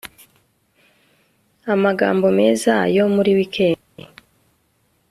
[1.73, 4.03] amagambo meza yo muri wikendi